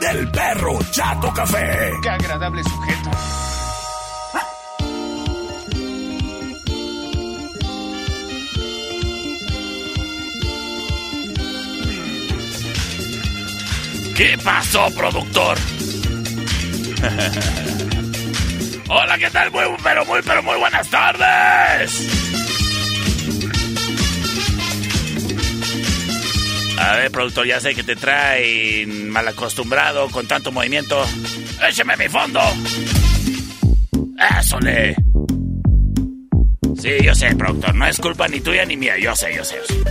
[0.00, 1.92] del perro Chato Café.
[2.02, 3.10] Qué agradable sujeto.
[14.16, 15.58] ¿Qué pasó, productor?
[18.88, 19.50] Hola, ¿qué tal?
[19.50, 22.45] Muy, pero muy, pero muy buenas tardes.
[26.86, 31.04] A ver, productor, ya sé que te traen mal acostumbrado con tanto movimiento.
[31.68, 32.40] ¡Écheme mi fondo!
[34.38, 34.94] ¡Eso le!
[36.80, 39.56] Sí, yo sé, productor, no es culpa ni tuya ni mía, yo sé, yo sé.
[39.56, 39.82] Yo sé.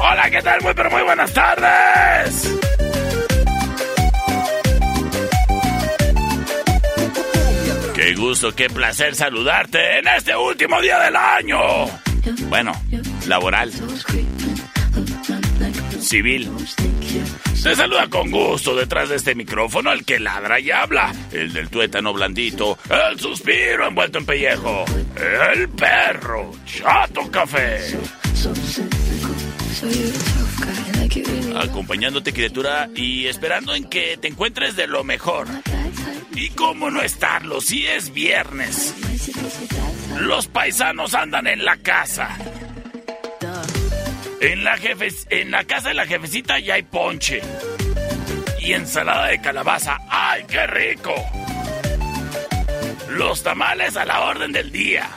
[0.00, 0.60] Hola, ¿qué tal?
[0.62, 2.52] Muy, pero muy buenas tardes.
[7.94, 11.86] Qué gusto, qué placer saludarte en este último día del año.
[12.48, 12.72] Bueno,
[13.28, 13.70] laboral.
[16.12, 16.46] Civil.
[17.54, 21.70] Se saluda con gusto detrás de este micrófono el que ladra y habla, el del
[21.70, 24.84] tuétano blandito, el suspiro envuelto en pellejo,
[25.54, 27.78] el perro, chato café.
[31.56, 35.46] Acompañándote criatura y esperando en que te encuentres de lo mejor.
[36.34, 38.94] ¿Y cómo no estarlo si es viernes?
[40.20, 42.36] Los paisanos andan en la casa.
[44.42, 47.40] En la, jefe, en la casa de la jefecita ya hay ponche.
[48.58, 50.00] Y ensalada de calabaza.
[50.08, 51.14] ¡Ay, qué rico!
[53.10, 55.08] Los tamales a la orden del día.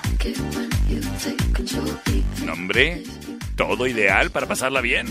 [2.45, 3.01] Nombre,
[3.55, 5.07] todo ideal para pasarla bien.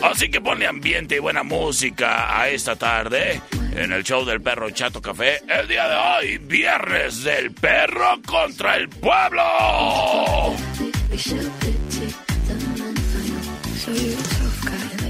[0.00, 3.40] Así que ponle ambiente y buena música a esta tarde
[3.74, 5.42] en el show del perro Chato Café.
[5.48, 9.42] El día de hoy, viernes del perro contra el pueblo.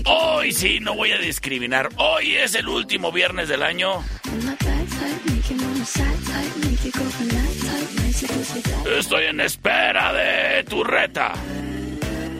[0.05, 1.89] Hoy sí, no voy a discriminar.
[1.97, 4.03] Hoy es el último viernes del año.
[8.99, 11.33] Estoy en espera de tu reta.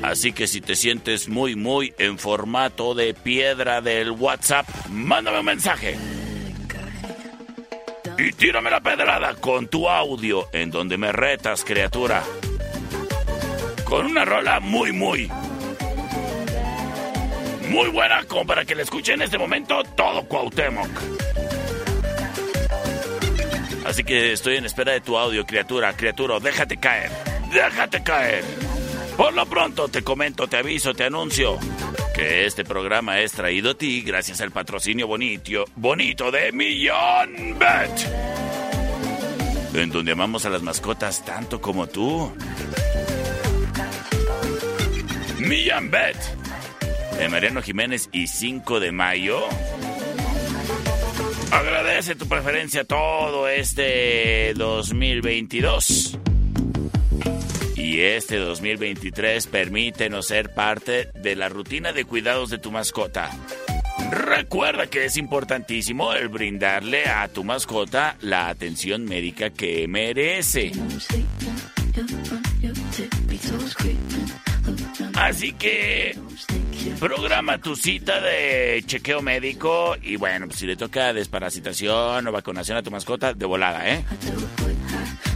[0.03, 5.45] Así que si te sientes muy, muy en formato de piedra del WhatsApp, mándame un
[5.45, 5.97] mensaje.
[8.19, 12.23] Y tírame la pedrada con tu audio en donde me retas, criatura.
[13.85, 15.31] Con una rola muy, muy,
[17.73, 20.91] muy buena como para que le escuche en este momento todo Cuauhtémoc.
[23.87, 27.11] Así que estoy en espera de tu audio, criatura, criatura, déjate caer,
[27.51, 28.45] déjate caer.
[29.17, 31.59] Por lo pronto te comento, te aviso, te anuncio
[32.15, 37.91] que este programa es traído a ti gracias al patrocinio bonito, bonito de Millón Bet.
[39.75, 42.31] En donde amamos a las mascotas tanto como tú.
[45.39, 46.42] Millón Bet.
[47.23, 49.39] De Mariano Jiménez y 5 de mayo.
[51.53, 56.19] Agradece tu preferencia todo este 2022.
[57.77, 63.31] Y este 2023 permítenos ser parte de la rutina de cuidados de tu mascota.
[64.11, 70.73] Recuerda que es importantísimo el brindarle a tu mascota la atención médica que merece.
[75.15, 76.17] Así que
[76.99, 82.79] programa tu cita de chequeo médico y bueno, pues si le toca desparasitación o vacunación
[82.79, 84.05] a tu mascota, de volada, ¿eh?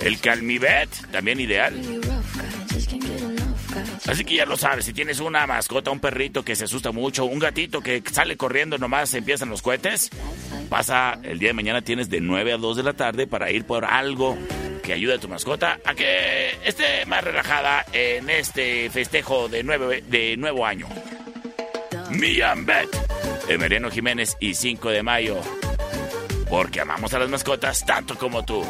[0.00, 1.74] El Calmivet, también ideal.
[4.06, 7.26] Así que ya lo sabes, si tienes una mascota, un perrito que se asusta mucho,
[7.26, 10.08] un gatito que sale corriendo nomás empiezan los cohetes,
[10.70, 13.64] pasa el día de mañana tienes de 9 a 2 de la tarde para ir
[13.64, 14.38] por algo
[14.82, 19.62] que ayude a tu mascota a que esté más relajada en este festejo de,
[20.08, 20.86] de nuevo año.
[22.10, 22.88] Mian Bet,
[23.48, 25.40] Emeriano Jiménez y 5 de mayo.
[26.48, 28.64] Porque amamos a las mascotas tanto como tú.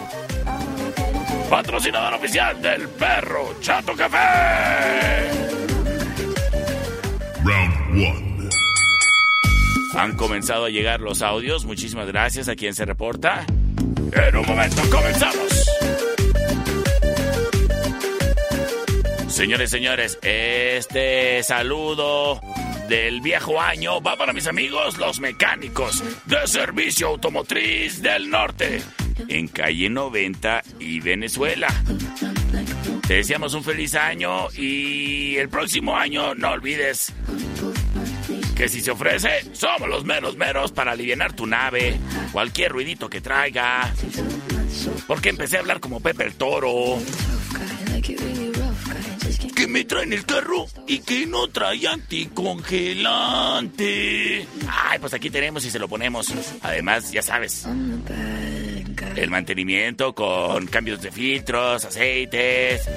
[1.49, 5.31] Patrocinador oficial del perro Chato Café.
[7.45, 8.29] Round 1.
[9.97, 11.65] Han comenzado a llegar los audios.
[11.65, 13.47] Muchísimas gracias a quien se reporta.
[14.13, 15.71] En un momento comenzamos.
[19.29, 22.41] Señores, señores, este saludo
[22.89, 28.83] del viejo año va para mis amigos los mecánicos de Servicio Automotriz del Norte,
[29.29, 31.69] en calle 90 y Venezuela.
[33.07, 37.13] Te deseamos un feliz año y el próximo año no olvides
[38.57, 41.99] que si se ofrece, somos los menos meros para aliviar tu nave,
[42.33, 43.93] cualquier ruidito que traiga.
[45.07, 46.99] Porque empecé a hablar como Pepe el Toro
[49.59, 54.47] que me traen el carro y que no trae anticongelante.
[54.69, 56.33] Ay, pues aquí tenemos y se lo ponemos.
[56.63, 57.67] Además, ya sabes.
[59.17, 62.89] El mantenimiento con cambios de filtros, aceites.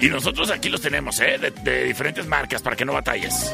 [0.00, 1.36] Y nosotros aquí los tenemos, ¿eh?
[1.36, 3.52] De, de diferentes marcas para que no batalles.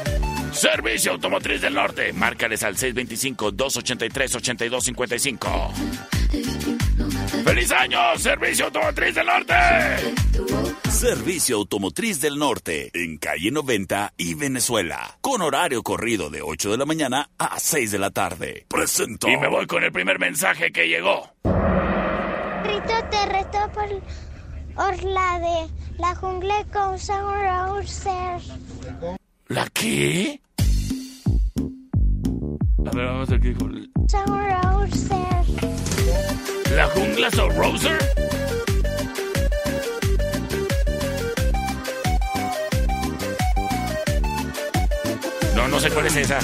[0.53, 2.13] Servicio Automotriz del Norte.
[2.13, 5.73] Márcales al 625-283-8255.
[7.43, 9.55] ¡Feliz año, Servicio Automotriz del Norte!
[10.97, 16.77] Servicio Automotriz del Norte, en calle 90 y Venezuela, con horario corrido de 8 de
[16.77, 18.65] la mañana a 6 de la tarde.
[18.67, 19.29] Presento.
[19.29, 21.31] Y me voy con el primer mensaje que llegó.
[22.63, 28.41] Rito te reto por Orla de la jungla con Rauser.
[29.49, 30.41] ¿La qué?
[32.87, 33.69] A ver, vamos a ver qué dijo.
[36.75, 38.66] ¿La jungla Rauser?
[45.77, 46.39] No, sé cuál es esa.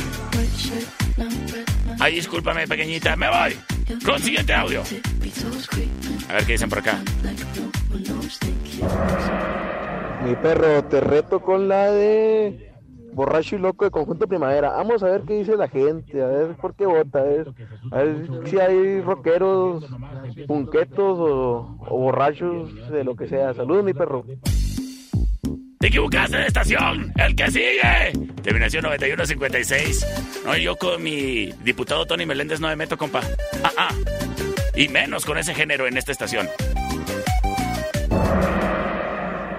[2.00, 3.16] Ay, discúlpame, pequeñita.
[3.16, 3.58] Me voy.
[4.06, 4.84] Con siguiente audio.
[6.30, 7.00] A ver qué dicen por acá.
[10.24, 12.74] Mi perro, te reto con la de
[13.14, 14.70] borracho y loco de conjunto primavera.
[14.74, 17.52] Vamos a ver qué dice la gente, a ver por qué vota, a ver,
[18.46, 19.84] si hay rockeros,
[20.46, 23.56] punquetos o borrachos de lo que sea.
[23.56, 24.26] Saludos, mi perro.
[25.84, 27.12] ¡Te equivocaste de estación!
[27.18, 28.14] ¡El que sigue!
[28.42, 30.08] Terminación 9156.
[30.46, 33.20] No, yo con mi diputado Tony Meléndez no me meto, compa.
[33.62, 33.90] Ah, ah.
[34.78, 36.48] Y menos con ese género en esta estación.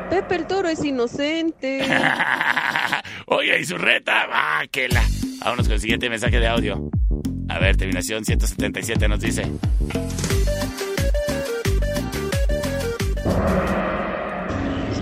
[0.08, 1.82] Pepe el Toro es inocente.
[3.26, 4.26] Oye, ¿y su reta?
[4.32, 5.04] ¡Ah, que la!
[5.40, 6.90] Vámonos con el siguiente mensaje de audio.
[7.50, 9.44] A ver, terminación 177 nos dice.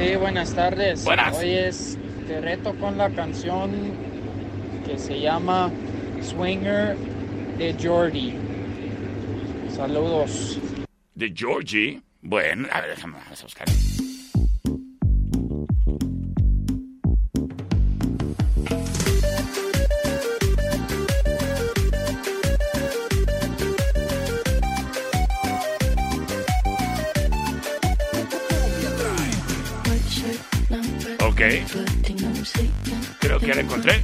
[0.03, 1.05] Sí, buenas tardes.
[1.05, 1.39] Buenas.
[1.39, 3.71] Hoy es, te reto con la canción
[4.85, 5.71] que se llama
[6.21, 6.97] Swinger
[7.57, 8.35] de Jordi.
[9.73, 10.59] Saludos.
[11.15, 12.03] ¿De Georgie?
[12.21, 13.69] Bueno, a ver, déjame buscar.
[33.19, 34.01] Creo que la encontré.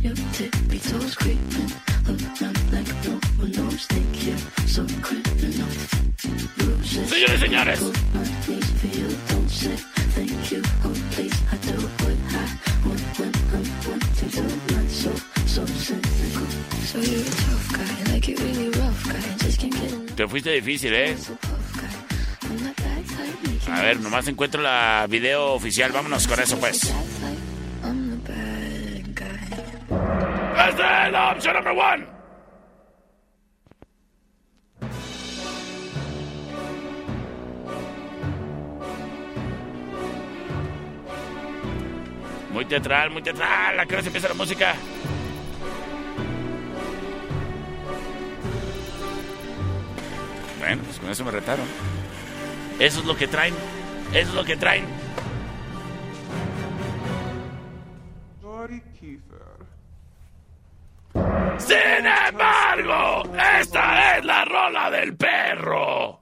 [7.09, 7.80] Señores señores.
[20.16, 21.16] Te fuiste difícil, ¿eh?
[23.71, 25.92] A ver, nomás encuentro la video oficial.
[25.92, 26.92] Vámonos con eso, pues.
[30.58, 32.06] Es la opción number one.
[42.52, 43.78] Muy teatral, muy teatral.
[43.78, 44.74] ¿A qué hora se empieza la música?
[50.58, 51.66] Bueno, pues con eso me retaron.
[52.80, 53.54] Eso es lo que traen.
[54.12, 54.84] Eso es lo que traen.
[61.58, 63.22] Sin embargo,
[63.58, 66.20] esta es la rola del perro.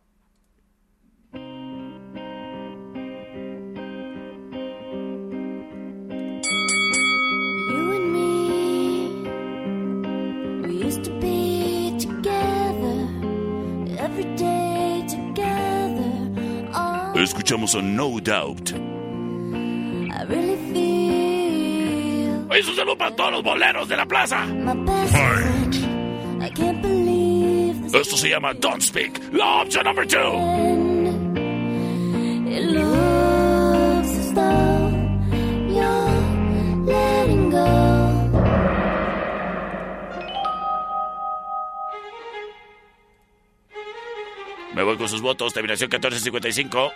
[7.70, 9.20] You and me,
[10.66, 13.08] we used to be together
[13.98, 16.12] every day together.
[17.14, 18.95] Escuchamos a No Doubt.
[22.48, 24.46] Oye, un saludo para todos los boleros de la plaza.
[27.92, 29.32] Esto se llama Don't Speak.
[29.32, 31.16] La opción number two.
[44.74, 45.54] Me voy con sus votos.
[45.54, 46.92] Terminación 1455.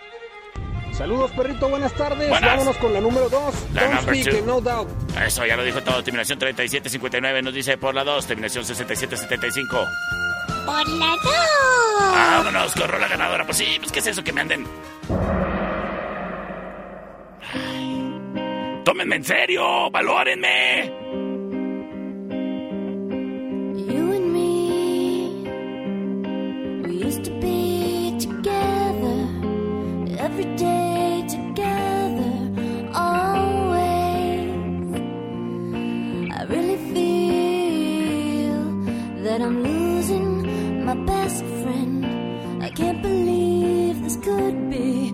[1.01, 2.29] Saludos, perrito, buenas tardes.
[2.29, 2.51] Buenas.
[2.59, 3.55] Vámonos con la número 2.
[3.73, 4.45] La Don't number speak, two.
[4.47, 4.87] no doubt.
[5.19, 6.05] Eso ya lo dijo todo.
[6.05, 8.27] Terminación 3759 nos dice por la 2.
[8.27, 9.79] Terminación 6775.
[10.67, 12.13] Por la dos.
[12.13, 13.47] Vámonos, corro la ganadora.
[13.47, 14.67] Pues sí, pues qué es eso que me anden.
[17.55, 18.83] Ay.
[18.85, 20.93] Tómenme en serio, valórenme.
[39.23, 42.63] That I'm losing my best friend.
[42.63, 45.13] I can't believe this could be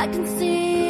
[0.00, 0.89] I can see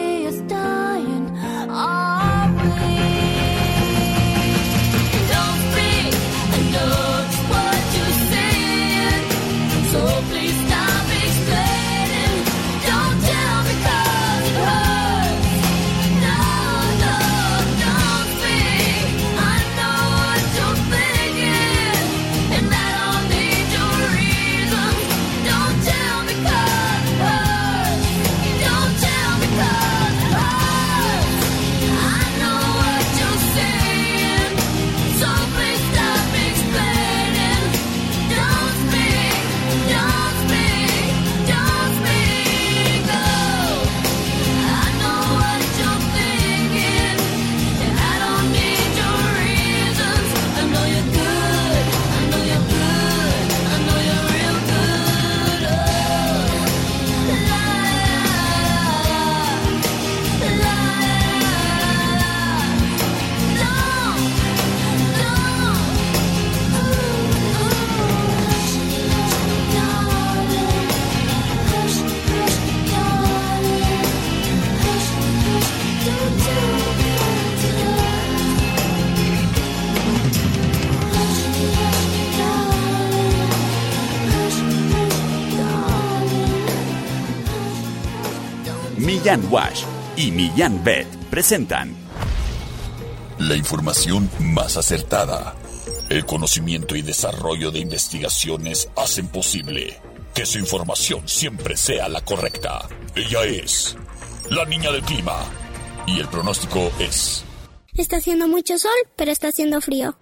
[89.31, 89.85] Millán Wash
[90.17, 91.95] y Millán Vet presentan
[93.39, 95.55] La información más acertada.
[96.09, 99.97] El conocimiento y desarrollo de investigaciones hacen posible
[100.35, 102.89] que su información siempre sea la correcta.
[103.15, 103.97] Ella es
[104.51, 105.45] la niña del clima.
[106.09, 107.45] Y el pronóstico es...
[107.95, 110.17] Está haciendo mucho sol, pero está haciendo frío.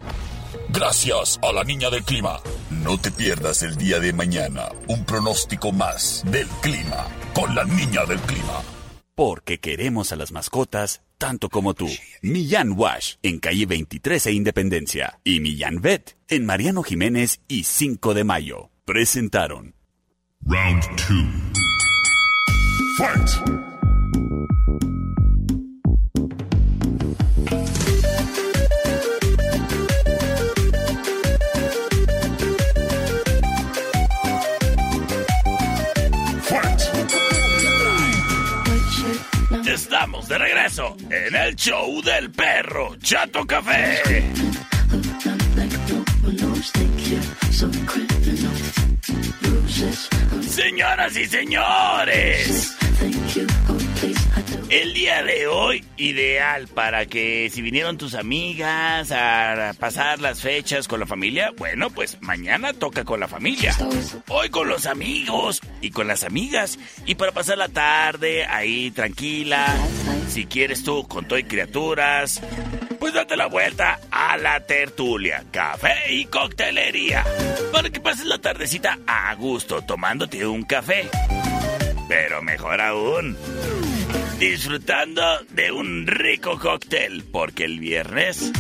[0.69, 2.41] Gracias a la niña del clima.
[2.69, 8.05] No te pierdas el día de mañana un pronóstico más del clima con la niña
[8.05, 8.63] del clima.
[9.19, 11.89] Porque queremos a las mascotas tanto como tú.
[12.23, 15.19] Millán Wash en calle 23 e Independencia.
[15.25, 18.71] Y Millán Vet en Mariano Jiménez y 5 de mayo.
[18.85, 19.75] Presentaron.
[20.47, 21.27] Round 2.
[22.97, 23.69] Fight!
[41.29, 44.01] En el show del perro Chato Café.
[50.49, 52.78] Señoras y señores,
[54.71, 60.89] el día de hoy ideal para que si vinieron tus amigas a pasar las fechas
[60.89, 63.75] con la familia, bueno, pues mañana toca con la familia.
[64.29, 69.75] Hoy con los amigos y con las amigas y para pasar la tarde ahí tranquila.
[70.29, 72.43] Si quieres tú con todo criaturas,
[72.99, 77.25] pues date la vuelta a la tertulia, café y coctelería.
[77.73, 81.09] Para que pases la tardecita a gusto tomándote un café.
[82.09, 83.37] Pero mejor aún,
[84.39, 88.53] disfrutando de un rico cóctel, porque el viernes...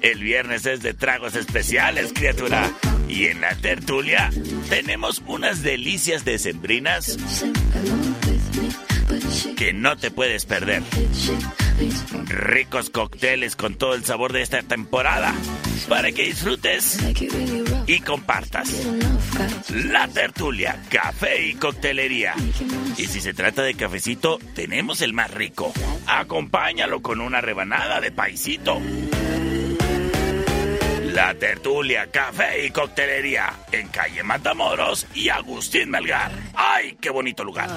[0.00, 2.72] El viernes es de tragos especiales, criatura.
[3.08, 4.30] Y en la tertulia
[4.68, 7.16] tenemos unas delicias decembrinas
[9.56, 10.82] que no te puedes perder.
[12.26, 15.32] Ricos cócteles con todo el sabor de esta temporada
[15.88, 16.98] para que disfrutes
[17.86, 18.68] y compartas.
[19.70, 22.34] La tertulia, café y coctelería.
[22.96, 25.72] Y si se trata de cafecito, tenemos el más rico.
[26.06, 28.80] Acompáñalo con una rebanada de paisito.
[31.12, 36.32] La tertulia, café y coctelería en calle Matamoros y Agustín Melgar.
[36.54, 37.68] ¡Ay, qué bonito lugar!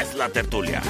[0.00, 0.82] Es la tertulia.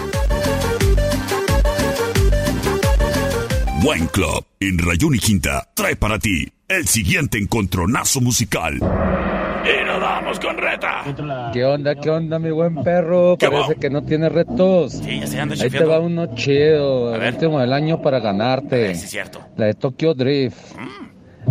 [3.83, 8.75] Wine Club en Rayón y Quinta trae para ti el siguiente encontronazo musical.
[8.77, 11.05] Y nos vamos con reta.
[11.53, 13.37] ¿Qué onda, qué onda, mi buen perro?
[13.39, 13.81] ¿Qué Parece va?
[13.81, 14.93] que no tiene retos.
[14.93, 17.35] Sí, ya se anda Ahí te va uno chido, A el ver.
[17.35, 18.95] último del año para ganarte.
[18.95, 19.41] Sí, es cierto.
[19.57, 20.59] La de Tokyo Drift.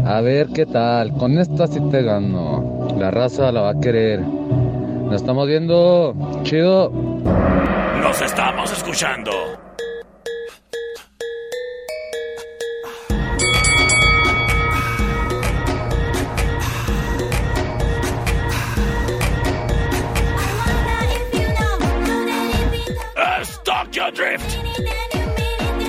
[0.06, 1.14] A ver qué tal.
[1.14, 2.88] Con esta sí te gano.
[3.00, 4.20] La raza la va a querer.
[4.22, 6.42] Nos estamos viendo.
[6.44, 6.92] Chido.
[8.02, 9.32] Nos estamos escuchando.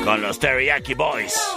[0.05, 1.53] Con los Teriyaki Boys.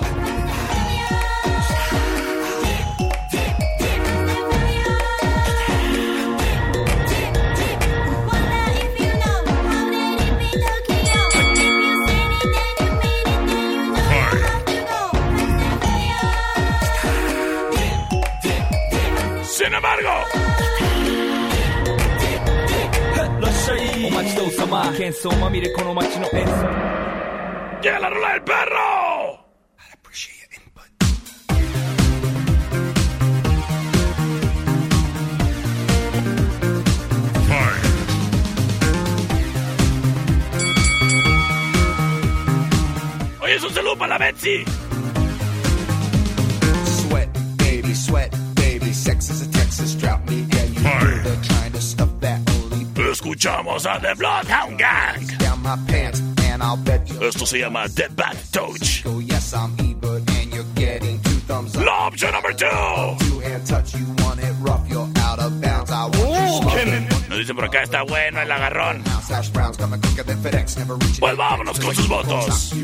[24.06, 27.02] お待ちどうさま喧騒まみれこの街の演奏
[27.82, 29.42] llega la rola del perro.
[43.40, 44.64] Oye, es un saludo para la Betsy.
[53.37, 55.27] Escuchamos a The Bloodhound Gang.
[55.37, 56.21] down my pants.
[56.49, 59.03] And I'll bet you Esto se llama Dead Bad Touch.
[59.03, 61.83] go, yes, I'm Ebert, and you're getting two thumbs up.
[61.85, 62.65] La opción number two.
[63.19, 63.37] Two
[67.47, 69.01] dice por acá, está bueno el agarrón.
[71.19, 72.75] Pues vámonos con sus votos.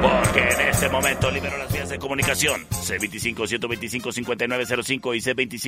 [0.00, 2.64] Porque en este momento libero las vías de comunicación.
[2.68, 5.20] C25-125-5905 y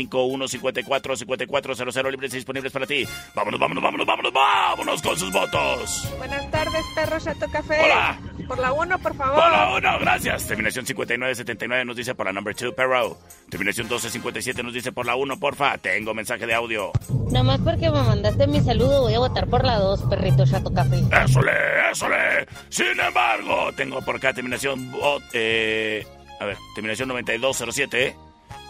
[0.06, 3.04] C25-154-5400 libres y disponibles para ti.
[3.34, 6.08] Vámonos, vámonos, vámonos, vámonos, vámonos con sus votos.
[6.18, 7.80] Buenas tardes, perro Chato Café.
[7.82, 8.20] Hola.
[8.46, 9.42] Por la 1, por favor.
[9.42, 10.46] Hola, uno, gracias.
[10.46, 13.18] Terminación 5979 nos dice por la number 2, perro.
[13.50, 15.76] Terminación 1257 nos dice por la 1, porfa.
[15.78, 16.92] Tengo mensaje de audio.
[17.30, 21.02] Nomás porque me mandaste mi saludo, voy a votar por la 2, perrito chato café.
[21.24, 21.52] ¡Ésole,
[21.90, 22.46] ésole!
[22.68, 24.92] Sin embargo, tengo por acá terminación...
[25.32, 26.06] eh,
[26.40, 28.16] a ver, terminación 9207.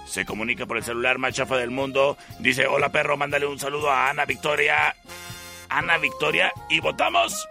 [0.06, 2.16] Se comunica por el celular más chafa del mundo.
[2.38, 4.94] Dice, hola perro, mándale un saludo a Ana Victoria.
[5.68, 6.52] Ana Victoria.
[6.70, 7.48] Y votamos.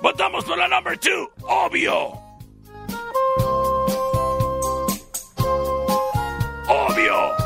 [0.00, 1.28] Votamos por la number two.
[1.42, 2.12] Obvio.
[6.68, 7.45] Obvio.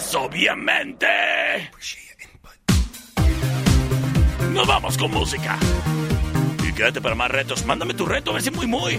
[0.00, 1.06] Pues obviamente.
[4.54, 5.58] Nos vamos con música.
[6.66, 7.66] Y quédate para más retos.
[7.66, 8.98] Mándame tu reto, a ver si muy muy.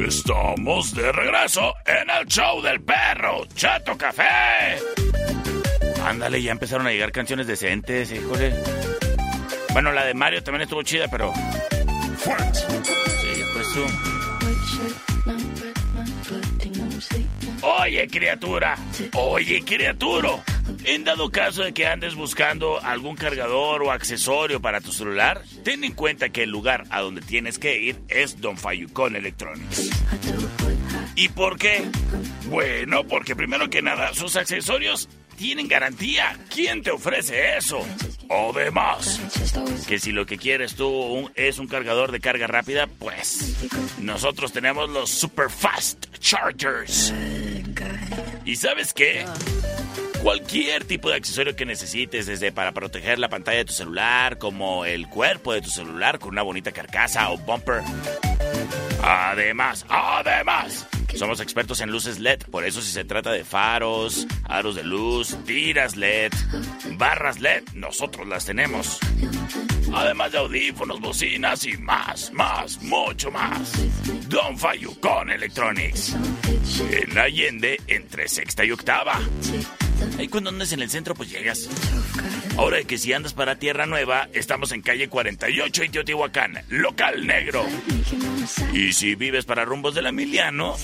[0.00, 4.78] Estamos de regreso en el show del perro Chato Café.
[6.04, 8.54] Ándale, ya empezaron a llegar canciones decentes, híjole.
[9.72, 11.32] Bueno, la de Mario también estuvo chida, pero.
[12.22, 14.13] Sí, pues tú.
[17.64, 18.76] Oye, criatura.
[19.14, 20.44] Oye, criatura.
[20.84, 25.82] En dado caso de que andes buscando algún cargador o accesorio para tu celular, ten
[25.82, 29.90] en cuenta que el lugar a donde tienes que ir es Don Fayucón Electronics.
[31.16, 31.84] ¿Y por qué?
[32.50, 36.36] Bueno, porque primero que nada, sus accesorios tienen garantía.
[36.52, 37.80] ¿Quién te ofrece eso?
[38.28, 39.20] Además,
[39.86, 43.56] que si lo que quieres tú es un cargador de carga rápida, pues
[43.98, 47.12] nosotros tenemos los Super Fast Chargers.
[48.44, 49.24] ¿Y sabes qué?
[50.22, 54.84] Cualquier tipo de accesorio que necesites, desde para proteger la pantalla de tu celular, como
[54.84, 57.82] el cuerpo de tu celular con una bonita carcasa o bumper.
[59.02, 64.76] Además, además, somos expertos en luces LED, por eso si se trata de faros, aros
[64.76, 66.32] de luz, tiras LED,
[66.92, 68.98] barras LED, nosotros las tenemos.
[69.94, 73.72] Además de audífonos, bocinas y más, más, mucho más.
[74.28, 76.16] Don Fayucon Electronics.
[76.90, 79.20] En Allende, entre sexta y octava.
[80.18, 81.68] Ahí cuando andes en el centro, pues llegas.
[82.56, 87.64] Ahora que si andas para Tierra Nueva, estamos en calle 48 en Teotihuacán, local negro.
[88.72, 90.76] Y si vives para rumbos del Emiliano,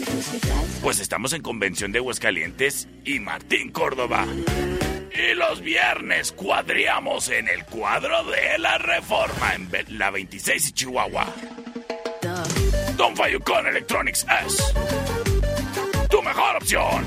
[0.83, 4.27] pues estamos en Convención de Aguascalientes y Martín Córdoba.
[5.20, 11.26] Y los viernes cuadriamos en el cuadro de la Reforma en la 26 y Chihuahua.
[12.96, 14.72] Don Fayucon Electronics es
[16.09, 17.06] tu mejor opción.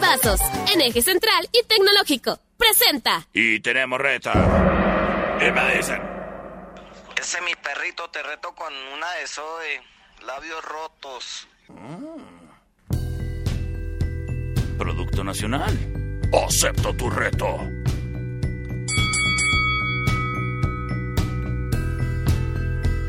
[0.00, 0.40] Vasos,
[0.72, 2.38] en eje central y tecnológico.
[2.56, 3.26] Presenta.
[3.34, 4.32] Y tenemos reta.
[5.46, 6.00] Y me dicen,
[7.20, 9.82] Ese mi perrito te reto con una de Zoe.
[10.24, 11.48] Labios rotos.
[14.78, 15.99] Producto Nacional.
[16.32, 17.58] Acepto tu reto.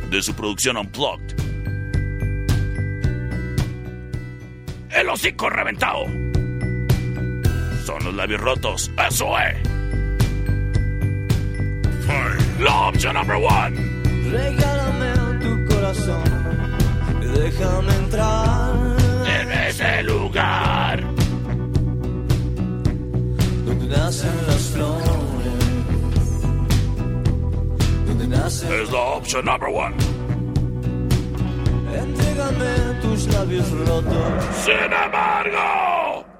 [0.10, 1.36] De su producción Unplugged.
[4.92, 6.06] El hocico reventado.
[7.86, 8.92] Son los labios rotos.
[9.08, 9.58] Eso es.
[12.60, 13.76] La opción number one.
[14.32, 16.42] Regálame tu corazón
[17.34, 18.74] déjame entrar
[19.26, 20.71] en ese lugar
[28.70, 29.96] Es la opción number one.
[31.94, 34.46] Entrégame tus labios rotos.
[34.64, 36.31] Sin embargo.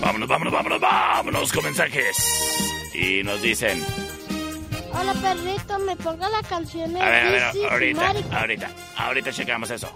[0.00, 2.16] Vámonos, vámonos, vámonos, vámonos con mensajes.
[2.94, 3.80] Y nos dicen,
[4.92, 8.34] Hola perrito, me ponga la canción a ver, a ver, ahorita, Maricón.
[8.34, 9.88] ahorita, ahorita checamos eso.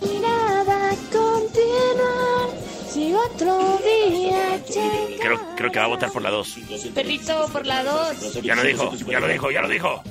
[0.00, 2.50] Mirada continuar,
[2.88, 5.18] si otro día llega.
[5.20, 6.58] Creo, creo que va a votar por la 2.
[6.94, 8.42] Perrito por la 2.
[8.42, 10.02] Ya lo dijo, ya lo dijo, ya lo dijo.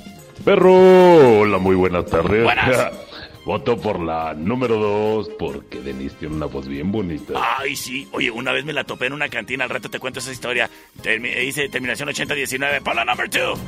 [0.44, 2.44] Perro, hola, muy buenas tardes.
[2.44, 2.90] Buenas.
[3.44, 7.34] Voto por la número dos porque Denise tiene una voz bien bonita.
[7.58, 8.08] Ay, sí.
[8.12, 9.64] Oye, una vez me la topé en una cantina.
[9.64, 10.70] Al rato te cuento esa historia.
[11.02, 12.80] Termi- dice terminación 8019.
[12.80, 13.58] Por la number 2.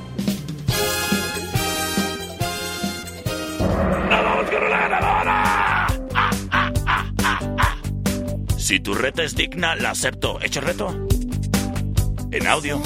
[4.09, 5.87] ¡Nos vamos con la ganadora!
[6.15, 6.31] Ah,
[6.87, 7.13] ah,
[7.59, 7.77] ah.
[8.57, 10.41] Si tu reta es digna, la acepto.
[10.41, 11.07] ¿Echa el reto?
[12.33, 12.81] En audio.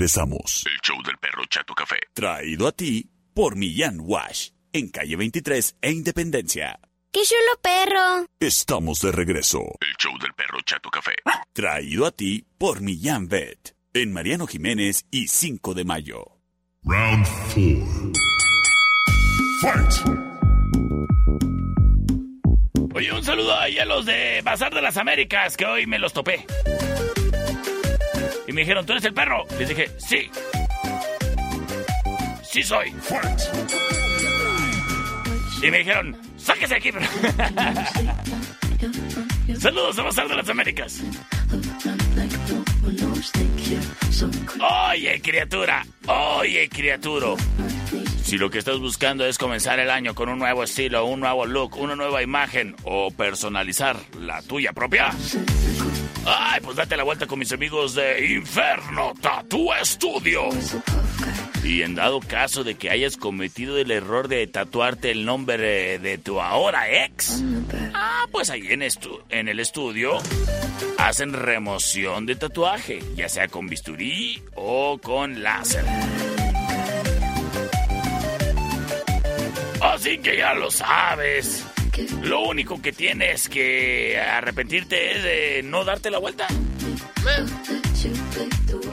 [0.00, 0.64] Regresamos.
[0.66, 1.98] El show del perro Chato Café.
[2.14, 4.48] Traído a ti por Millán Wash.
[4.72, 6.80] En calle 23 e Independencia.
[7.12, 8.24] ¡Qué chulo perro!
[8.38, 9.58] Estamos de regreso.
[9.78, 11.16] El show del perro Chato Café.
[11.52, 13.74] Traído a ti por Millán Vet.
[13.92, 16.24] En Mariano Jiménez y 5 de mayo.
[16.82, 18.12] Round 4.
[19.60, 19.92] Fight.
[22.94, 26.14] Oye, un saludo ahí a los de Bazar de las Américas, que hoy me los
[26.14, 26.46] topé.
[28.50, 29.46] Y me dijeron, ¿tú eres el perro?
[29.60, 30.28] Les dije, sí.
[32.42, 32.92] Sí soy.
[35.62, 36.90] Y me dijeron, sáquese aquí.
[36.90, 37.06] perro".
[39.60, 41.00] Saludos a Bazar de las Américas.
[44.90, 45.86] Oye, criatura.
[46.08, 47.28] Oye, criatura.
[48.24, 51.46] Si lo que estás buscando es comenzar el año con un nuevo estilo, un nuevo
[51.46, 55.12] look, una nueva imagen o personalizar la tuya propia.
[56.26, 60.48] Ay, pues date la vuelta con mis amigos de Inferno Tattoo Studio.
[61.64, 66.18] Y en dado caso de que hayas cometido el error de tatuarte el nombre de
[66.18, 67.42] tu ahora ex,
[67.94, 70.18] ah, pues ahí en, estu- en el estudio
[70.98, 75.84] hacen remoción de tatuaje, ya sea con bisturí o con láser.
[79.80, 81.64] Así que ya lo sabes.
[82.22, 86.46] Lo único que tienes que arrepentirte es de no darte la vuelta.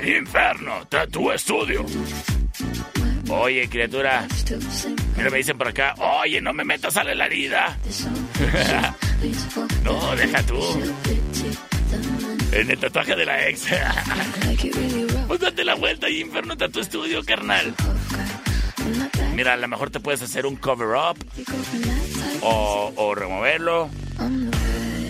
[0.04, 1.86] Inferno, Tattoo Studio.
[3.30, 4.26] Oye, criatura.
[5.18, 5.96] Mira, me dicen por acá.
[5.98, 7.78] Oye, no me metas a la herida.
[9.84, 10.60] no, deja tú.
[12.52, 13.66] En el tatuaje de la ex.
[15.28, 17.74] pues date la vuelta y Inferno Tattoo Studio, carnal.
[19.34, 21.18] Mira, a lo mejor te puedes hacer un cover-up.
[22.42, 23.90] O, o removerlo.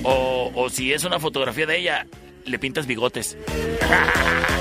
[0.04, 2.08] O, o si es una fotografía de ella,
[2.46, 3.38] le pintas bigotes.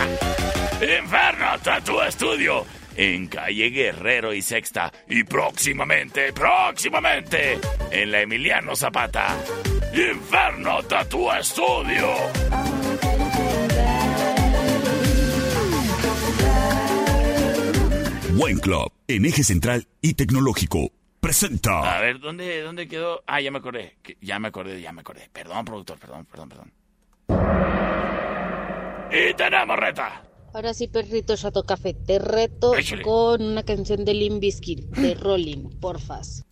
[0.81, 2.67] Inferno Tattoo Studio.
[2.97, 4.93] En calle Guerrero y Sexta.
[5.09, 7.59] Y próximamente, próximamente,
[7.91, 9.37] en la Emiliano Zapata.
[9.93, 12.76] Inferno Tattoo Studio.
[18.39, 21.97] Wine Club, en eje central y tecnológico, presenta.
[21.97, 23.23] A ver, ¿dónde, ¿dónde quedó?
[23.27, 23.97] Ah, ya me acordé.
[24.21, 25.31] Ya me acordé, ya me acordé.
[25.33, 26.73] Perdón, productor, perdón, perdón, perdón.
[29.11, 30.23] Y tenemos reta.
[30.53, 33.03] Ahora sí, perrito Chato Café, te reto Échale.
[33.03, 36.45] con una canción de Limp Bizkit, de Rolling, porfas.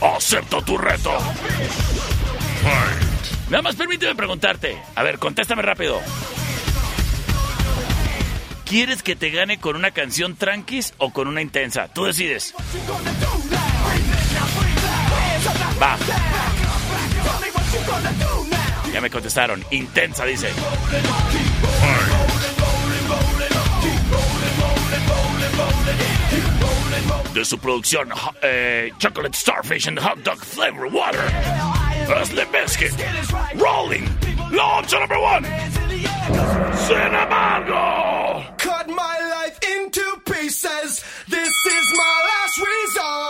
[0.00, 1.10] Acepto tu reto.
[3.50, 4.80] Nada más permíteme preguntarte.
[4.94, 6.00] A ver, contéstame rápido.
[8.64, 11.88] ¿Quieres que te gane con una canción tranquis o con una intensa?
[11.88, 12.54] Tú decides.
[15.82, 15.98] Va.
[18.92, 19.64] Ya me contestaron.
[19.70, 20.50] Intensa, dice.
[27.34, 28.10] De su producción,
[28.42, 31.22] eh, Chocolate Starfish and Hot Dog Flavor Water.
[32.24, 32.92] Slim Biscuit.
[33.54, 34.08] Rolling.
[34.50, 35.44] La opción number one.
[36.74, 38.44] Sin embargo.
[38.58, 41.04] Cut my life into pieces.
[41.28, 43.29] This is my last resort.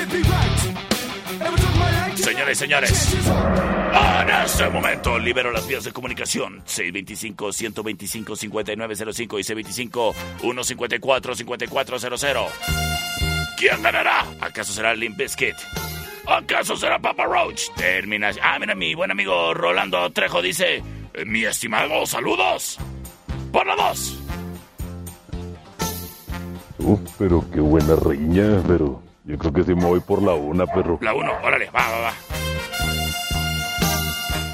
[0.00, 0.66] It be right?
[1.46, 3.14] Ever took my life to Señores, señores.
[3.94, 6.64] En este momento libero las vías de comunicación.
[6.64, 9.44] 625-125-5905 y
[10.42, 12.48] 625-154-5400.
[13.56, 14.26] ¿Quién ganará?
[14.40, 15.54] ¿Acaso será Limp Bizkit?
[16.26, 17.68] ¿Acaso será Papa Roach?
[17.76, 18.30] Termina.
[18.42, 20.82] Ah, mira, mi buen amigo Rolando Trejo dice:
[21.14, 22.78] eh, Mi estimado, saludos.
[23.52, 24.18] Por la dos.
[26.78, 30.66] Uf, pero qué buena riña, pero yo creo que sí me voy por la una,
[30.66, 30.98] perro.
[31.00, 32.12] La 1, órale, va, va, va.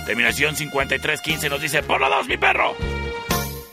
[0.04, 2.74] Terminación 5315 nos dice, por la 2, mi perro.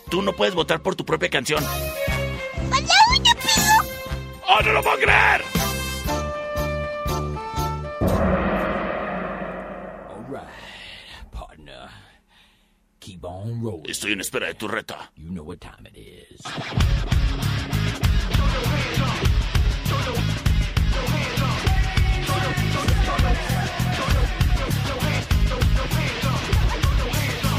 [0.09, 1.63] Tú no puedes votar por tu propia canción.
[4.47, 5.41] ¡Oh, no lo puedo creer!
[13.85, 15.11] Estoy en espera de tu reta.
[15.15, 16.41] You know what time it is.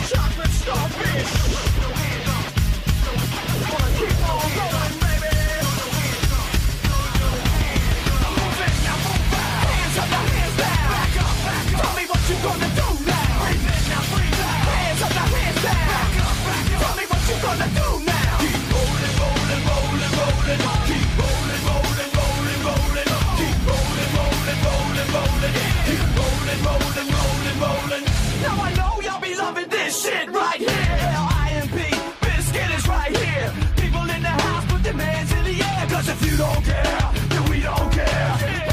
[0.08, 1.75] Chocolate starfish!
[17.46, 18.42] gonna do now?
[18.42, 20.60] Keep rolling, rolling, rolling, rolling.
[20.90, 23.10] Keep rolling, rolling, rolling, rolling.
[23.38, 25.54] Keep rolling, rolling, rolling, rolling.
[25.86, 28.04] Keep rolling, rolling, rolling, rolling.
[28.42, 30.90] Now I know y'all be loving this shit right here.
[31.22, 31.78] L.I.M.P.
[32.24, 33.48] Biscuit is right here.
[33.82, 35.82] People in the house put their hands in the air.
[35.92, 36.98] Cause if you don't care,
[37.30, 38.28] then we don't care.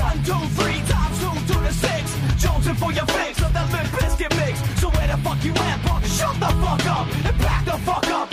[0.08, 2.06] One, two, three, times two to the six.
[2.42, 4.56] Jonesing for your fix of the Limp Biscuit mix.
[4.82, 6.06] So where the fuck you at, punk?
[6.06, 8.33] Shut the fuck up and back the fuck up.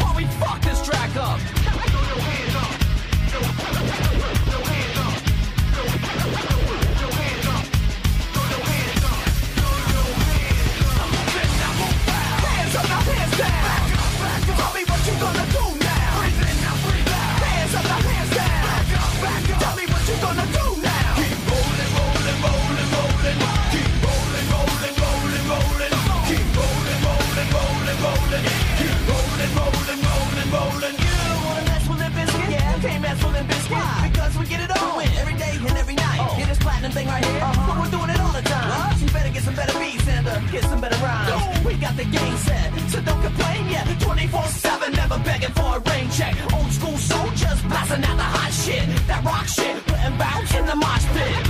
[40.51, 41.65] Get some better rhymes.
[41.65, 43.87] We got the game set, so don't complain yet.
[43.87, 46.35] 24-7, never begging for a rain check.
[46.53, 48.87] Old school soldiers blasting out the hot shit.
[49.07, 51.50] That rock shit, putting bounce in the mosh pit.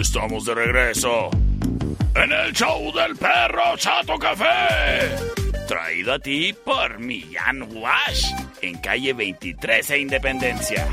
[0.00, 1.28] Estamos de regreso
[2.14, 4.46] en el show del perro Chato Café.
[5.66, 8.26] Traído a ti por Millán Wash
[8.62, 10.86] en calle 23 e Independencia.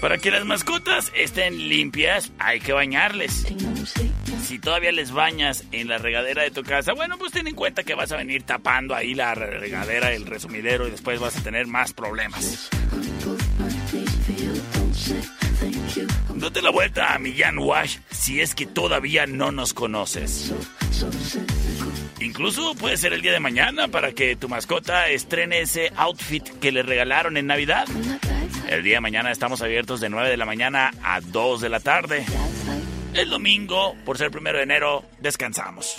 [0.00, 3.46] Para que las mascotas estén limpias, hay que bañarles.
[4.42, 7.84] Si todavía les bañas en la regadera de tu casa, bueno, pues ten en cuenta
[7.84, 11.68] que vas a venir tapando ahí la regadera, el resumidero y después vas a tener
[11.68, 12.70] más problemas.
[16.34, 20.52] Date la vuelta a Millán Wash si es que todavía no nos conoces.
[22.20, 26.72] Incluso puede ser el día de mañana para que tu mascota estrene ese outfit que
[26.72, 27.86] le regalaron en Navidad.
[28.68, 31.80] El día de mañana estamos abiertos de 9 de la mañana a 2 de la
[31.80, 32.24] tarde.
[33.14, 35.96] El domingo, por ser primero de enero, descansamos.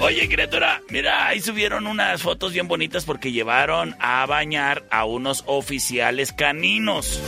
[0.00, 5.42] Oye, criatura, mira, ahí subieron unas fotos bien bonitas porque llevaron a bañar a unos
[5.46, 7.20] oficiales caninos.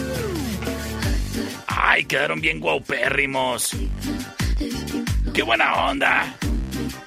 [1.67, 3.77] Ay, quedaron bien guaupérrimos.
[5.35, 6.37] ¡Qué buena onda!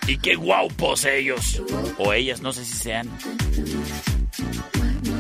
[0.06, 1.62] Y qué guapos ellos.
[1.98, 3.10] O ellas, no sé si sean.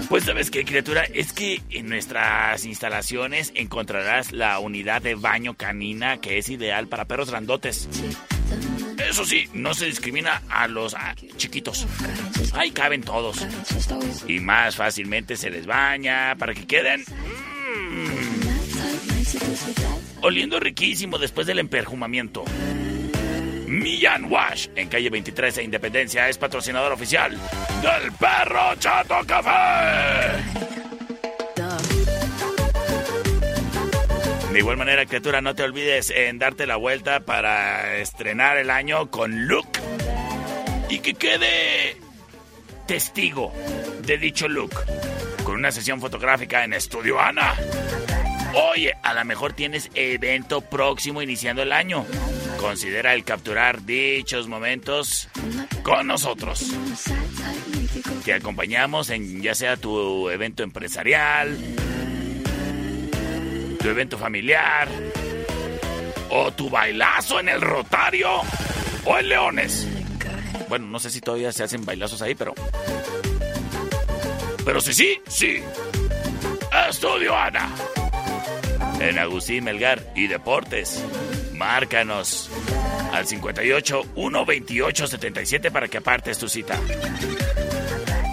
[0.09, 6.17] Pues sabes qué, criatura, es que en nuestras instalaciones encontrarás la unidad de baño canina
[6.17, 7.87] que es ideal para perros grandotes.
[9.09, 10.95] Eso sí, no se discrimina a los
[11.37, 11.85] chiquitos.
[12.53, 13.45] Ahí caben todos.
[14.27, 17.01] Y más fácilmente se les baña para que queden...
[17.01, 18.33] mm,
[20.21, 22.45] oliendo riquísimo después del emperjumamiento.
[23.67, 30.82] Millán Wash, en calle 23 de Independencia, es patrocinador oficial del Perro Chato Café.
[34.53, 39.09] De igual manera, criatura, no te olvides en darte la vuelta para estrenar el año
[39.09, 39.67] con Look
[40.89, 41.97] y que quede
[42.85, 43.51] testigo
[44.05, 44.75] de dicho look
[45.43, 47.55] con una sesión fotográfica en Estudio Ana.
[48.71, 52.05] Oye, a lo mejor tienes evento próximo iniciando el año.
[52.59, 55.29] Considera el capturar dichos momentos
[55.81, 56.63] con nosotros.
[58.23, 61.57] Te acompañamos en ya sea tu evento empresarial,
[63.83, 64.87] tu evento familiar,
[66.29, 68.29] o tu bailazo en el Rotario
[69.03, 69.85] o en Leones.
[70.69, 72.53] Bueno, no sé si todavía se hacen bailazos ahí, pero.
[74.63, 75.61] Pero sí, sí, sí.
[76.89, 77.69] Estudio Ana.
[79.01, 81.03] En Agustín Melgar y Deportes.
[81.51, 82.49] Márcanos
[83.11, 86.79] al 58 128 77 para que apartes tu cita.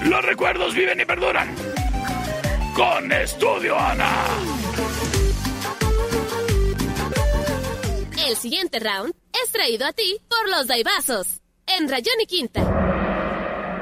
[0.04, 1.52] Los recuerdos viven y perduran.
[2.76, 4.14] Con Estudio Ana.
[8.30, 9.12] El siguiente round
[9.44, 11.40] es traído a ti por los Daibazos.
[11.66, 12.60] En Rayón y Quinta.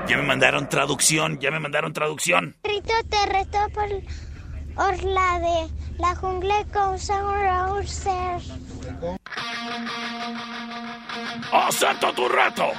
[0.08, 2.56] Ya me mandaron traducción, ya me mandaron traducción.
[2.62, 3.90] Perrito te reto por
[4.82, 8.40] Orla de la jungla con Sauronser.
[11.52, 12.72] ¡Acepto tu reto!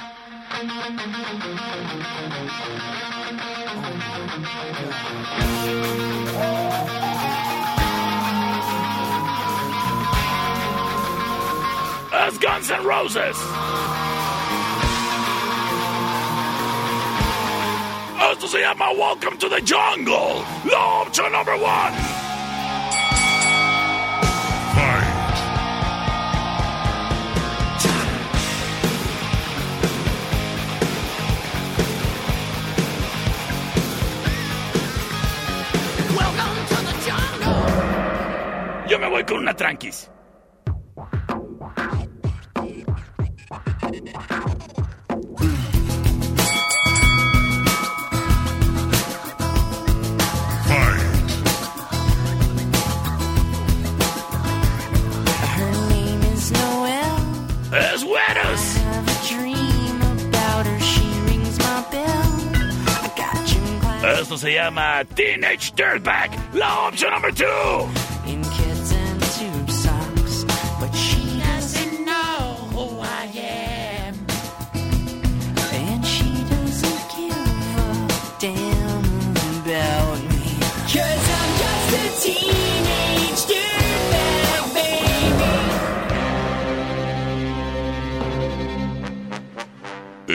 [12.38, 13.36] Guns N' Roses.
[18.32, 20.44] Esto se llama Welcome to the Jungle.
[20.64, 22.20] La opción number one.
[38.88, 40.10] Yo me voy con una tranquis.
[64.30, 68.09] Esto se llama Teenage Dirtbag, la opción número 2.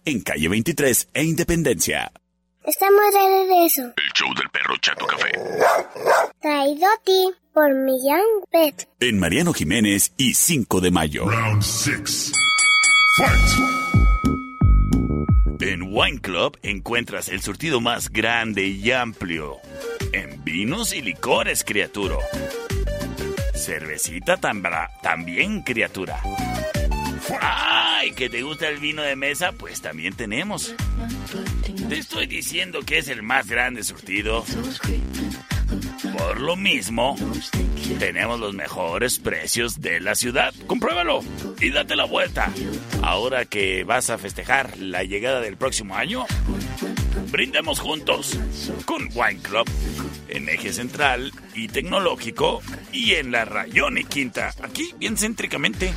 [0.05, 2.11] En calle 23 e Independencia.
[2.63, 3.81] Estamos de regreso.
[3.97, 5.31] El show del perro Chato Café.
[6.41, 8.21] Traído a ti por Millán
[8.51, 8.87] Pet.
[8.99, 11.29] En Mariano Jiménez y 5 de mayo.
[11.29, 12.31] Round 6.
[15.59, 19.57] En Wine Club encuentras el surtido más grande y amplio.
[20.13, 22.17] En vinos y licores, criatura.
[23.55, 26.19] Cervecita tambra- también, criatura.
[27.39, 28.11] ¡Ay!
[28.11, 29.51] ¿Que te gusta el vino de mesa?
[29.51, 30.73] Pues también tenemos.
[31.87, 34.43] Te estoy diciendo que es el más grande surtido.
[36.17, 37.15] Por lo mismo,
[37.99, 40.53] tenemos los mejores precios de la ciudad.
[40.67, 41.21] Compruébalo
[41.59, 42.51] y date la vuelta.
[43.01, 46.25] Ahora que vas a festejar la llegada del próximo año,
[47.31, 48.37] brindemos juntos
[48.85, 49.69] con Wine Club
[50.31, 52.61] en Eje Central y Tecnológico
[52.91, 55.93] y en la Rayón y Quinta, aquí bien céntricamente.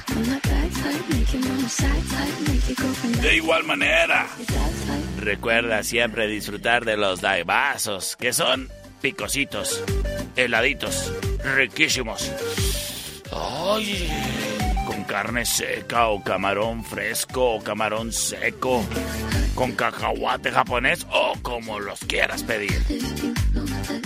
[3.22, 4.26] De igual manera,
[5.20, 8.68] recuerda siempre disfrutar de los daibazos, que son
[9.00, 9.82] picositos,
[10.36, 11.12] heladitos,
[11.56, 12.30] riquísimos.
[13.32, 14.08] Ay,
[14.86, 18.84] con carne seca o camarón fresco o camarón seco,
[19.54, 22.82] con cacahuate japonés o como los quieras pedir.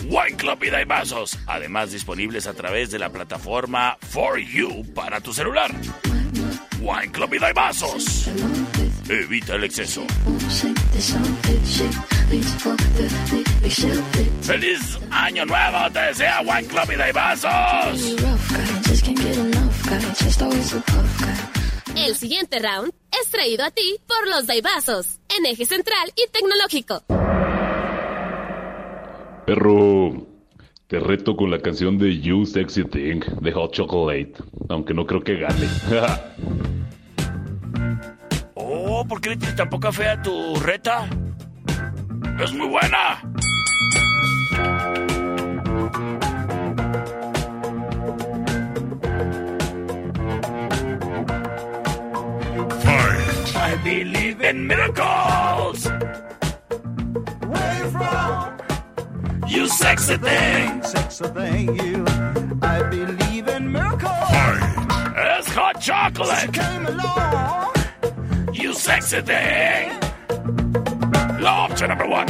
[0.04, 5.32] Wine Club y Daibazos, además disponibles a través de la plataforma For You para tu
[5.32, 5.70] celular.
[6.80, 8.30] Wine Club y Daibazos.
[9.08, 10.04] Evita el exceso.
[14.42, 15.90] ¡Feliz Año Nuevo!
[15.92, 18.16] ¡Te desea Wine Club y Daibazos!
[22.06, 27.02] El siguiente round es traído a ti por los Daibazos, en eje central y tecnológico.
[29.44, 30.26] Perro,
[30.86, 34.34] te reto con la canción de You Sexy Thing de Hot Chocolate,
[34.68, 35.68] aunque no creo que gane.
[38.70, 41.08] Oh, ¿por qué le tienes tan poca fe a tu reta?
[42.42, 43.22] ¡Es muy buena!
[53.88, 55.86] Believe in miracles!
[57.52, 58.58] Where you from?
[59.48, 60.82] You sexy thing!
[60.82, 62.04] Sexy thing, you.
[62.74, 64.12] I believe in miracles.
[65.30, 66.52] It's hot chocolate!
[66.52, 67.74] Came along.
[68.52, 69.84] You sexy thing!
[71.40, 72.28] Law option number one.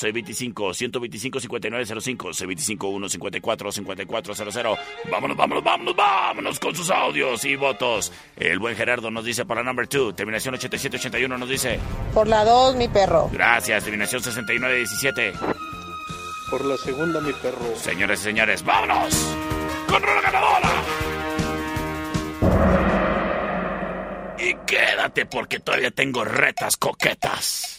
[0.00, 4.78] C25 125 5905 C25 154 5400.
[5.10, 8.12] Vámonos, vámonos, vámonos, vámonos con sus audios y votos.
[8.36, 11.78] El buen Gerardo nos dice para number 2, terminación 8781 nos dice.
[12.14, 13.28] Por la 2, mi perro.
[13.32, 15.32] Gracias, terminación 6917.
[16.50, 17.74] Por la segunda, mi perro.
[17.76, 19.36] Señores y señores, vámonos
[19.88, 20.70] con la ganadora.
[24.38, 27.75] Y quédate porque todavía tengo retas coquetas.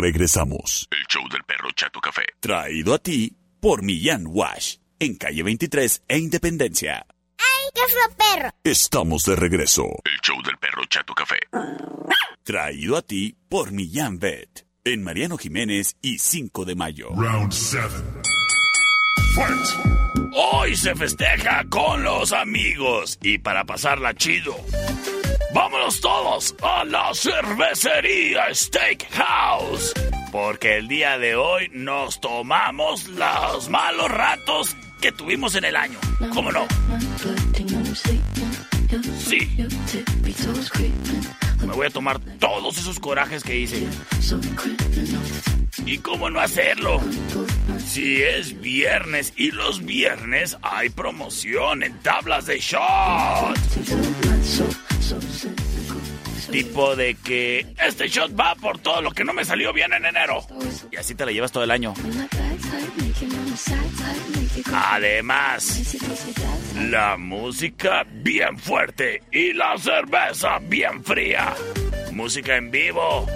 [0.00, 0.88] Regresamos.
[0.90, 2.22] El show del perro Chato Café.
[2.40, 7.06] Traído a ti por Millán Wash, en calle 23 e Independencia.
[7.38, 8.50] ¡Ay, qué fue perro!
[8.64, 9.84] Estamos de regreso.
[10.04, 11.38] El show del perro Chato Café.
[12.42, 17.10] Traído a ti por Millán Vet, en Mariano Jiménez y 5 de mayo.
[17.14, 17.86] Round 7.
[20.32, 24.56] Hoy se festeja con los amigos y para pasarla chido.
[25.98, 29.92] Todos a la cervecería Steakhouse.
[30.30, 35.98] Porque el día de hoy nos tomamos los malos ratos que tuvimos en el año.
[36.32, 36.66] ¿Cómo no?
[39.18, 39.50] Sí.
[41.66, 43.86] Me voy a tomar todos esos corajes que hice.
[45.86, 47.00] ¿Y cómo no hacerlo?
[47.84, 53.58] Si es viernes y los viernes hay promoción en tablas de shot.
[56.50, 60.04] Tipo de que este shot va por todo lo que no me salió bien en
[60.04, 60.46] enero.
[60.90, 61.94] Y así te la llevas todo el año.
[64.72, 65.96] Además,
[66.90, 71.54] la música bien fuerte y la cerveza bien fría.
[72.12, 73.26] Música en vivo.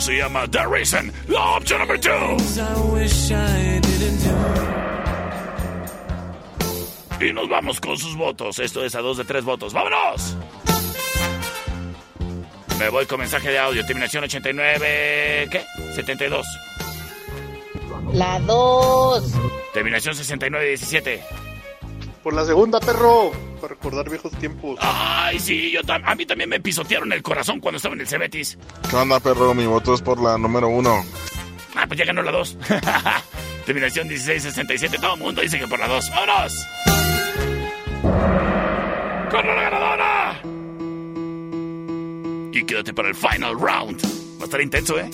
[0.00, 1.12] Se llama The Reason.
[1.28, 2.58] La opción número 2.
[7.20, 8.58] Y nos vamos con sus votos.
[8.60, 9.74] Esto es a dos de tres votos.
[9.74, 10.38] ¡Vámonos!
[12.78, 13.84] Me voy con mensaje de audio.
[13.84, 15.48] Terminación 89.
[15.50, 15.66] ¿Qué?
[15.94, 16.46] 72.
[18.14, 19.34] La 2.
[19.74, 21.22] Terminación 6917.
[22.22, 23.30] Por la segunda, perro.
[23.60, 24.78] Para recordar viejos tiempos.
[24.82, 28.08] Ay, sí, yo tam- a mí también me pisotearon el corazón cuando estaba en el
[28.08, 28.58] Cebetis.
[28.90, 29.54] ¿Qué onda, perro?
[29.54, 31.02] Mi voto es por la número uno.
[31.74, 32.58] Ah, pues ya ganó la 2.
[33.66, 34.98] Terminación 1667.
[34.98, 36.10] Todo el mundo dice que por la 2.
[36.10, 36.66] ¡Vámonos!
[39.30, 40.40] ¡Corre la ganadora!
[42.52, 44.02] Y quédate para el final round.
[44.38, 45.08] Va a estar intenso, ¿eh?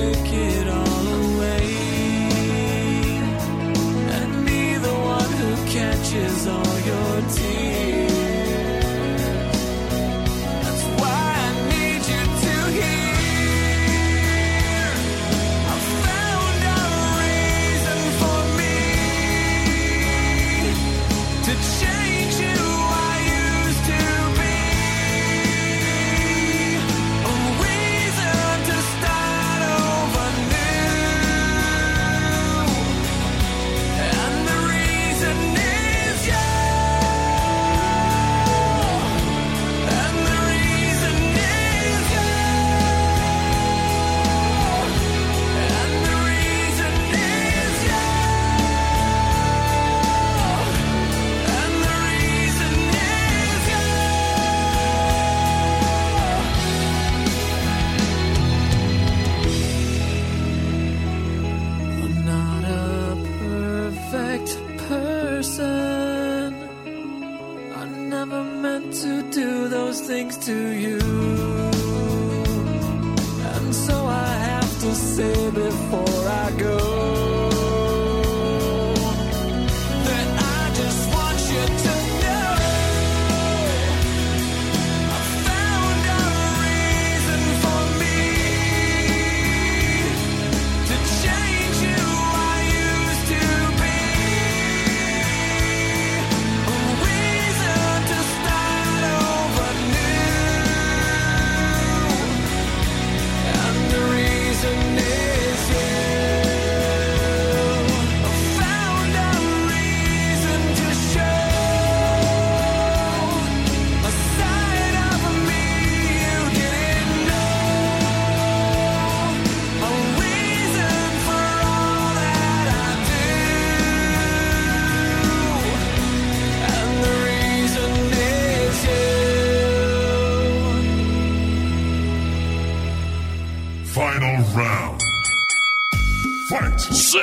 [0.00, 0.79] take it off.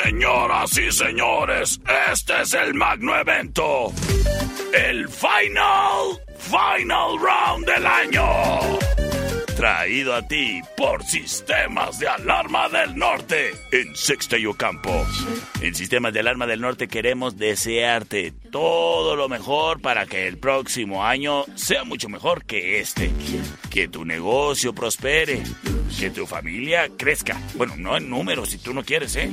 [0.04, 1.80] Señoras y señores,
[2.12, 3.91] este es el magno evento.
[4.74, 8.87] El final, final round del año.
[9.58, 15.03] Traído a ti por Sistemas de Alarma del Norte en Sexta y Ocampo.
[15.62, 21.03] En Sistemas de Alarma del Norte queremos desearte todo lo mejor para que el próximo
[21.03, 23.12] año sea mucho mejor que este.
[23.72, 25.41] Que tu negocio prospere,
[25.99, 27.41] que tu familia crezca.
[27.55, 29.32] Bueno, no en números si tú no quieres, ¿eh?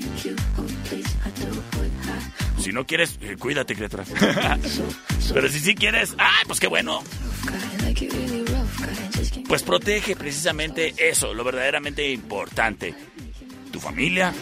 [2.58, 4.04] Si no quieres, eh, cuídate, criatura.
[5.34, 7.02] Pero si sí quieres, ¡ay, pues qué bueno!
[9.48, 12.94] Pues protege precisamente eso, lo verdaderamente importante.
[13.70, 14.32] Tu familia,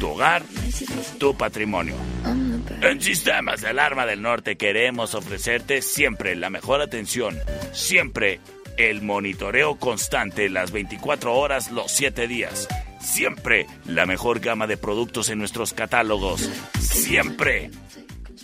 [0.00, 0.42] tu hogar,
[1.18, 1.94] tu patrimonio.
[2.80, 7.38] En Sistemas de Alarma del Norte queremos ofrecerte siempre la mejor atención,
[7.72, 8.40] siempre
[8.76, 12.68] el monitoreo constante las 24 horas, los 7 días.
[13.00, 16.48] Siempre la mejor gama de productos en nuestros catálogos.
[16.80, 17.70] Siempre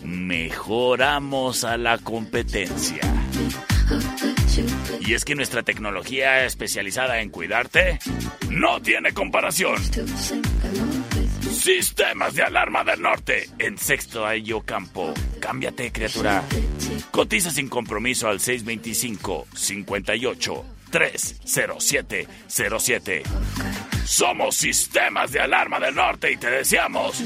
[0.03, 3.01] mejoramos a la competencia.
[5.09, 7.99] Y es que nuestra tecnología especializada en cuidarte
[8.51, 9.83] no tiene comparación.
[11.51, 15.15] Sistemas de alarma del norte en Sexto Año Campo.
[15.41, 16.45] Cámbiate, criatura.
[17.11, 23.23] Cotiza sin compromiso al 625 58 307 07.
[24.05, 27.25] Somos Sistemas de Alarma del Norte y te deseamos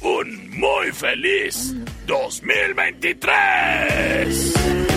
[0.00, 1.74] un muy feliz
[2.06, 4.95] 2023.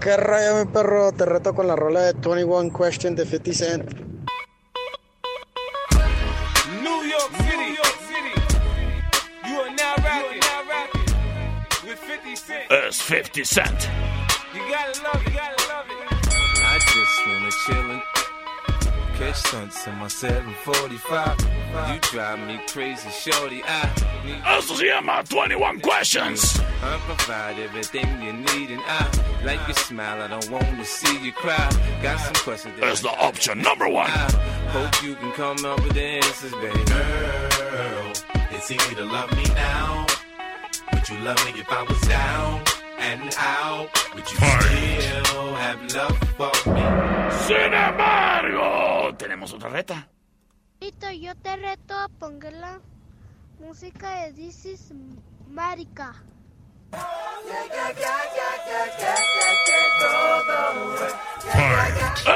[0.00, 1.10] ¿Qué rayo, mi perro?
[1.10, 3.92] Te reto con la rola de 21 Question de 50 Cent.
[6.84, 8.32] New York City, New York City.
[9.48, 11.02] You are now rapping, now rapping
[11.84, 12.70] with 50 Cent.
[12.70, 13.88] Es 50 Cent.
[14.54, 15.96] You gotta love it, you gotta love it.
[16.68, 17.85] I just wanna chill
[19.36, 21.92] stunts in my 745.
[21.92, 23.62] You drive me crazy, shorty.
[23.64, 23.88] I
[24.24, 26.58] need Esto se llama 21 Questions.
[26.82, 29.08] I provide everything you need, and I
[29.44, 30.22] like your smile.
[30.22, 31.68] I don't want to see you cry.
[32.02, 32.78] Got some questions.
[32.80, 34.10] that Es I la opción number one.
[34.10, 34.30] I
[34.72, 36.84] hope you can come up with the answers, baby.
[36.84, 38.12] Girl,
[38.50, 40.06] it's easy to love me now.
[40.92, 42.62] Would you love me if I was down
[42.98, 43.88] and out?
[44.14, 46.82] Would you still have love for me?
[47.46, 50.08] Sin embargo, tenemos otra reta.
[50.78, 52.80] Tito, yo te reto a poner la
[53.58, 54.92] música de This is
[55.48, 56.14] Marica.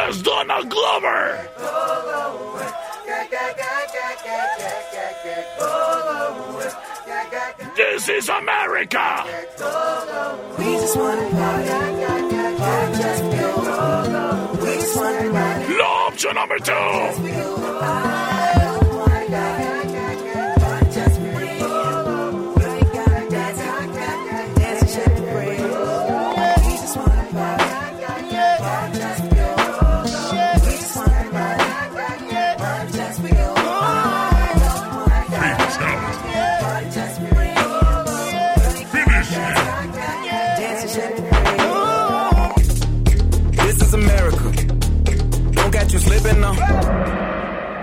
[0.08, 1.50] Es Donald Glover.
[7.76, 9.24] This is America.
[16.20, 18.39] Opción number two.
[46.30, 46.52] pena.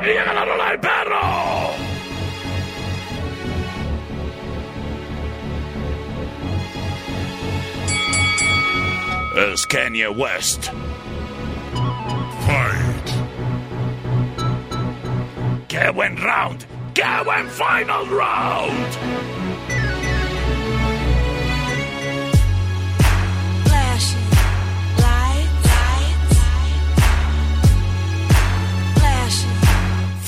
[0.04, 1.74] ¡Y perro!
[9.36, 10.72] Es Kanye West.
[12.46, 13.08] Fight.
[15.68, 16.66] ¡Qué buen round!
[16.94, 19.47] ¡Qué buen final round!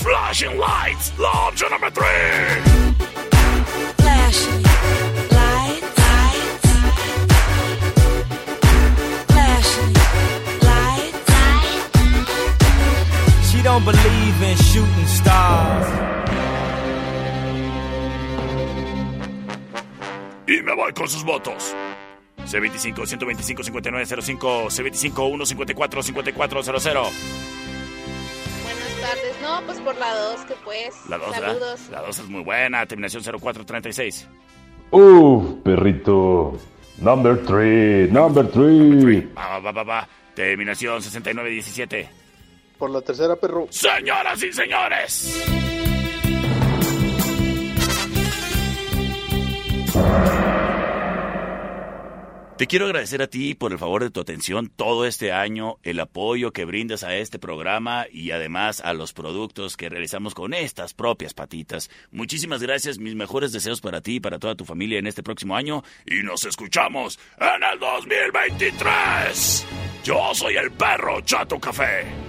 [0.01, 1.11] Flashing lights!
[1.19, 2.05] Law option number three!
[3.97, 4.63] flashing
[5.37, 5.89] lights,
[9.27, 9.93] flashing
[10.67, 11.31] lights.
[13.51, 15.87] She don't believe in shooting stars.
[20.47, 21.75] Y me voy con sus votos.
[22.45, 27.58] C25 125 5905 C25 154 5400 Buenas
[29.09, 29.41] tardes.
[29.41, 30.95] No, pues por la 2, que pues.
[31.09, 31.47] La 2, ¿verdad?
[31.47, 31.89] Saludos.
[31.89, 34.27] La 2 es muy buena, terminación 0436.
[34.91, 36.57] Uf, perrito.
[36.97, 39.27] Number three, number three.
[39.37, 40.07] Va, va, va, va.
[40.35, 42.09] Terminación 6917.
[42.77, 43.67] Por la tercera, perro.
[43.69, 45.58] Señoras y señores.
[52.59, 55.97] Te quiero agradecer a ti por el favor de tu atención todo este año, el
[56.01, 60.93] apoyo que brindas a este programa y además a los productos que realizamos con estas
[60.93, 61.89] propias patitas.
[62.11, 65.55] Muchísimas gracias, mis mejores deseos para ti y para toda tu familia en este próximo
[65.55, 69.65] año y nos escuchamos en el 2023.
[70.03, 72.28] Yo soy el perro Chato Café.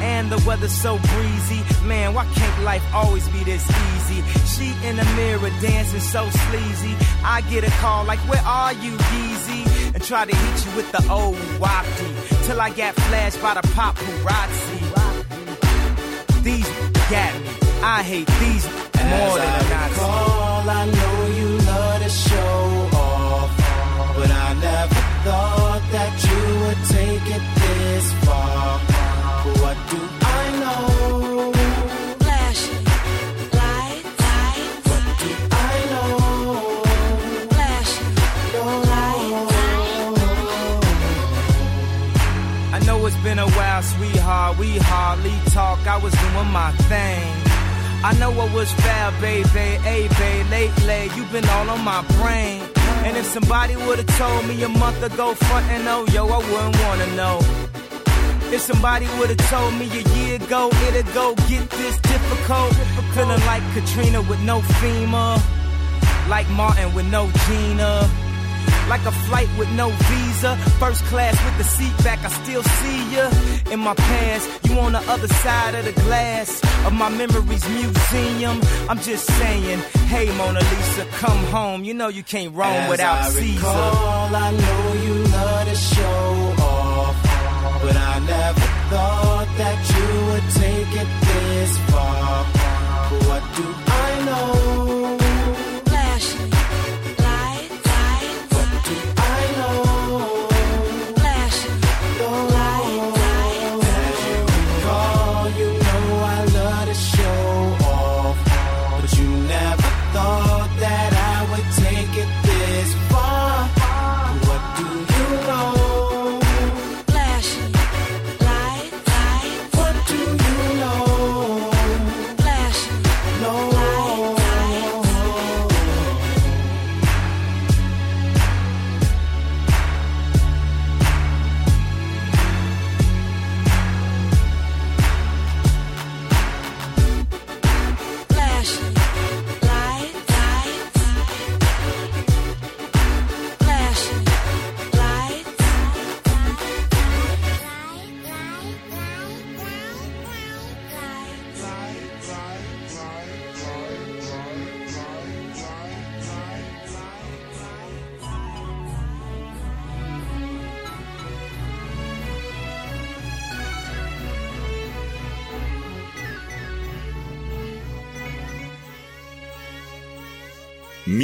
[0.00, 4.22] And the weather's so breezy, man, why can't life always be this easy?
[4.46, 6.96] She in the mirror dancing so sleazy.
[7.24, 9.94] I get a call like, where are you, Yeezy?
[9.94, 12.46] And try to hit you with the old wapty.
[12.46, 14.80] Till I got flashed by the paparazzi.
[16.42, 16.68] These
[17.10, 17.50] got me.
[17.82, 20.00] I hate these more than a Nazi.
[20.00, 22.79] Call, I know you love to show
[43.10, 44.58] it's been a while, sweetheart.
[44.58, 45.78] We hardly talk.
[45.86, 47.26] I was doing my thing.
[48.02, 49.66] I know what was fair, baby.
[49.86, 52.62] Hey, babe, lately you've been all on my brain.
[53.04, 56.76] And if somebody would've told me a month ago, front and oh, yo, I wouldn't
[56.84, 57.38] wanna know.
[58.54, 62.72] If somebody would've told me a year ago, it'd go get this difficult.
[63.14, 65.28] Feeling like Katrina with no FEMA.
[66.28, 68.29] Like Martin with no Gina.
[68.90, 70.56] Like a flight with no visa.
[70.80, 73.30] First class with the seat back, I still see ya.
[73.70, 78.60] In my past, you on the other side of the glass of my memories museum.
[78.88, 79.78] I'm just saying,
[80.12, 81.84] hey Mona Lisa, come home.
[81.84, 83.54] You know you can't roam As without I Caesar.
[83.54, 87.16] recall, I know you love to show off,
[87.82, 88.60] but I never
[88.90, 91.89] thought that you would take it this far.